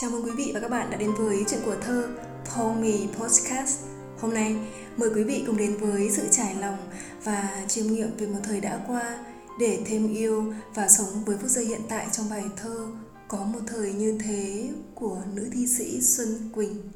Chào 0.00 0.10
mừng 0.10 0.24
quý 0.24 0.30
vị 0.36 0.50
và 0.54 0.60
các 0.60 0.70
bạn 0.70 0.90
đã 0.90 0.96
đến 0.96 1.10
với 1.18 1.44
chuyện 1.48 1.60
của 1.64 1.76
thơ 1.80 2.08
Poemy 2.54 3.08
Podcast. 3.18 3.80
Hôm 4.20 4.34
nay, 4.34 4.56
mời 4.96 5.10
quý 5.14 5.24
vị 5.24 5.44
cùng 5.46 5.56
đến 5.56 5.76
với 5.76 6.10
sự 6.10 6.28
trải 6.30 6.54
lòng 6.54 6.76
và 7.24 7.64
chiêm 7.68 7.86
nghiệm 7.86 8.16
về 8.16 8.26
một 8.26 8.38
thời 8.42 8.60
đã 8.60 8.84
qua 8.86 9.24
để 9.58 9.82
thêm 9.86 10.14
yêu 10.14 10.54
và 10.74 10.88
sống 10.88 11.24
với 11.26 11.36
phút 11.36 11.50
giây 11.50 11.64
hiện 11.64 11.80
tại 11.88 12.06
trong 12.12 12.30
bài 12.30 12.44
thơ 12.56 12.86
Có 13.28 13.44
một 13.44 13.60
thời 13.66 13.92
như 13.92 14.18
thế 14.24 14.70
của 14.94 15.22
nữ 15.34 15.48
thi 15.52 15.66
sĩ 15.66 16.00
Xuân 16.00 16.50
Quỳnh. 16.54 16.90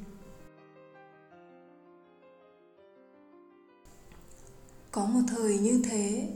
Có 4.92 5.04
một 5.04 5.22
thời 5.28 5.58
như 5.58 5.82
thế 5.90 6.28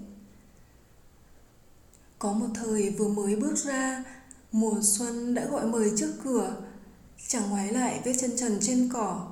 Có 2.19 2.33
một 2.33 2.49
thời 2.55 2.91
vừa 2.91 3.09
mới 3.09 3.37
bước 3.37 3.57
ra 3.57 4.05
Mùa 4.53 4.81
xuân 4.83 5.35
đã 5.35 5.45
gọi 5.45 5.67
mời 5.67 5.93
trước 5.97 6.13
cửa. 6.25 6.57
Chẳng 7.29 7.51
ngoái 7.51 7.73
lại 7.73 8.01
vết 8.05 8.13
chân 8.21 8.31
trần 8.37 8.59
trên 8.61 8.89
cỏ. 8.93 9.27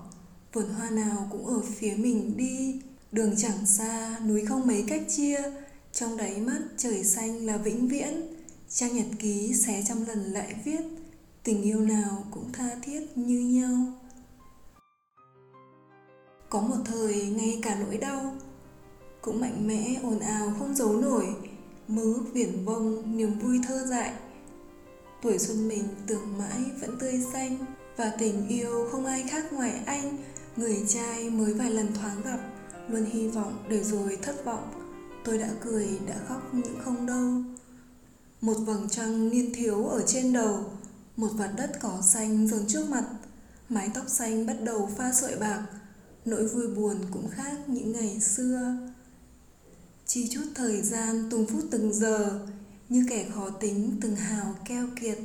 Vườn 0.53 0.69
hoa 0.69 0.91
nào 0.91 1.29
cũng 1.31 1.47
ở 1.47 1.61
phía 1.61 1.95
mình 1.95 2.37
đi. 2.37 2.81
Đường 3.13 3.35
chẳng 3.37 3.67
xa, 3.67 4.19
núi 4.27 4.45
không 4.47 4.67
mấy 4.67 4.85
cách 4.89 5.03
chia. 5.09 5.39
Trong 5.93 6.17
đáy 6.17 6.41
mắt 6.41 6.59
trời 6.77 7.05
xanh 7.05 7.47
là 7.47 7.57
vĩnh 7.57 7.89
viễn. 7.89 8.23
Trang 8.69 8.97
nhật 8.97 9.07
ký 9.19 9.55
xé 9.55 9.83
trăm 9.89 10.07
lần 10.07 10.19
lại 10.33 10.55
viết. 10.65 10.81
Tình 11.43 11.63
yêu 11.63 11.81
nào 11.81 12.25
cũng 12.31 12.53
tha 12.53 12.71
thiết 12.83 13.19
như 13.19 13.41
nhau. 13.41 13.93
Có 16.49 16.61
một 16.61 16.77
thời 16.85 17.27
ngay 17.27 17.59
cả 17.63 17.79
nỗi 17.81 17.97
đau 17.97 18.35
Cũng 19.21 19.41
mạnh 19.41 19.67
mẽ 19.67 20.01
ồn 20.03 20.19
ào 20.19 20.53
không 20.59 20.75
giấu 20.75 20.93
nổi. 20.93 21.27
Mơ 21.89 22.03
ước 22.03 22.25
viển 22.33 22.65
vông 22.65 23.17
niềm 23.17 23.39
vui 23.39 23.61
thơ 23.69 23.87
dại. 23.87 24.13
Tuổi 25.27 25.39
xuân 25.39 25.69
mình 25.69 25.89
tưởng 26.07 26.39
mãi 26.39 26.61
vẫn 26.81 26.99
tươi 26.99 27.23
xanh 27.33 27.59
Và 27.97 28.13
tình 28.19 28.49
yêu 28.49 28.89
không 28.93 29.07
ai 29.07 29.25
khác 29.29 29.53
ngoài 29.53 29.81
anh. 29.87 30.19
Người 30.57 30.85
trai 30.89 31.31
mới 31.31 31.55
vài 31.55 31.71
lần 31.71 31.95
thoáng 31.95 32.23
gặp 32.23 32.39
Luôn 32.89 33.05
hy 33.05 33.29
vọng 33.29 33.67
để 33.69 33.85
rồi 33.85 34.19
thất 34.23 34.45
vọng. 34.45 34.71
Tôi 35.25 35.39
đã 35.39 35.51
cười, 35.61 35.89
đã 36.07 36.15
khóc 36.29 36.43
nhưng 36.53 36.81
không 36.85 37.07
đâu. 37.07 37.43
Một 38.41 38.55
vầng 38.55 38.89
trăng 38.91 39.31
niên 39.31 39.53
thiếu 39.55 39.87
ở 39.87 40.03
trên 40.07 40.33
đầu 40.33 40.65
Một 41.17 41.31
vạt 41.35 41.51
đất 41.57 41.71
cỏ 41.81 42.03
xanh 42.03 42.49
dần 42.49 42.65
trước 42.69 42.89
mặt. 42.89 43.05
Mái 43.69 43.91
tóc 43.95 44.05
xanh 44.09 44.47
bắt 44.47 44.57
đầu 44.65 44.91
pha 44.97 45.13
sợi 45.13 45.37
bạc 45.37 45.63
Nỗi 46.25 46.49
vui 46.49 46.69
buồn 46.69 46.97
cũng 47.11 47.29
khác 47.31 47.57
những 47.67 47.93
ngày 47.93 48.21
xưa. 48.21 48.77
Chi 50.07 50.29
chút 50.31 50.45
thời 50.55 50.83
gian 50.83 51.29
từng 51.31 51.47
phút 51.47 51.65
từng 51.71 51.95
giờ 51.95 52.47
như 52.89 53.07
kẻ 53.09 53.27
khó 53.35 53.51
tính 53.51 53.99
từng 54.01 54.17
hào 54.17 54.55
keo 54.65 54.87
kiệt. 55.01 55.19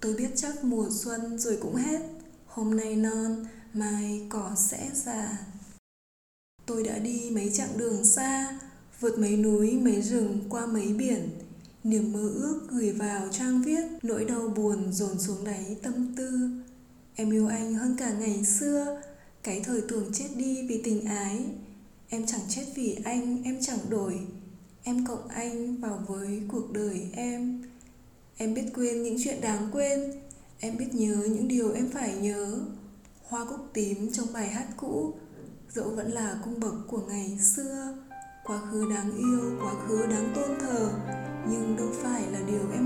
Tôi 0.00 0.14
biết 0.14 0.30
chắc 0.36 0.64
mùa 0.64 0.88
xuân 0.90 1.38
rồi 1.38 1.58
cũng 1.62 1.74
hết. 1.74 2.00
Hôm 2.46 2.76
nay 2.76 2.96
non, 2.96 3.46
mai 3.72 4.26
cỏ 4.28 4.50
sẽ 4.56 4.90
già. 4.94 5.38
Tôi 6.66 6.82
đã 6.82 6.98
đi 6.98 7.30
mấy 7.30 7.50
chặng 7.54 7.78
đường 7.78 8.04
xa, 8.04 8.58
vượt 9.00 9.18
mấy 9.18 9.36
núi, 9.36 9.72
mấy 9.72 10.02
rừng 10.02 10.40
qua 10.48 10.66
mấy 10.66 10.86
biển. 10.86 11.28
Niềm 11.84 12.12
mơ 12.12 12.28
ước 12.34 12.60
gửi 12.70 12.92
vào 12.92 13.28
trang 13.32 13.62
viết, 13.62 13.84
nỗi 14.02 14.24
đau 14.24 14.48
buồn 14.48 14.92
dồn 14.92 15.18
xuống 15.20 15.44
đáy 15.44 15.76
tâm 15.82 16.14
tư. 16.16 16.50
Em 17.14 17.30
yêu 17.30 17.48
anh 17.48 17.74
hơn 17.74 17.96
cả 17.98 18.12
ngày 18.12 18.44
xưa. 18.44 19.02
Cái 19.42 19.60
thời 19.64 19.80
tưởng 19.80 20.12
chết 20.12 20.28
đi 20.36 20.66
vì 20.68 20.82
tình 20.82 21.04
ái. 21.04 21.44
Em 22.08 22.26
chẳng 22.26 22.40
chết 22.48 22.64
vì 22.74 22.98
anh, 23.04 23.42
em 23.42 23.58
chẳng 23.60 23.78
đổi 23.88 24.20
em 24.84 25.06
cộng 25.06 25.28
anh 25.28 25.76
vào 25.76 26.04
với 26.08 26.42
cuộc 26.48 26.72
đời 26.72 27.08
em. 27.12 27.62
Em 28.36 28.54
biết 28.54 28.64
quên 28.74 29.02
những 29.02 29.16
chuyện 29.24 29.40
đáng 29.40 29.68
quên. 29.72 30.12
Em 30.60 30.76
biết 30.76 30.88
nhớ 30.92 31.14
những 31.14 31.48
điều 31.48 31.72
em 31.72 31.90
phải 31.90 32.14
nhớ. 32.14 32.58
Hoa 33.22 33.44
cúc 33.44 33.60
tím 33.72 34.12
trong 34.12 34.26
bài 34.32 34.48
hát 34.48 34.66
cũ. 34.76 35.14
Dẫu 35.72 35.90
vẫn 35.90 36.12
là 36.12 36.36
cung 36.44 36.60
bậc 36.60 36.74
của 36.88 37.00
ngày 37.08 37.38
xưa. 37.38 37.94
Quá 38.44 38.60
khứ 38.70 38.90
đáng 38.90 39.16
yêu, 39.16 39.58
quá 39.60 39.74
khứ 39.88 40.06
đáng 40.06 40.32
tôn 40.34 40.58
thờ. 40.60 40.90
Nhưng 41.50 41.76
đâu 41.76 41.88
phải 42.02 42.22
là 42.32 42.40
điều 42.46 42.72
em 42.72 42.83